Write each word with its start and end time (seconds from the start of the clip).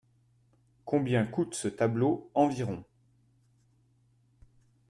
Combien 0.83 1.27
coûte 1.27 1.53
ce 1.53 1.67
tableau 1.67 2.31
environ? 2.33 2.83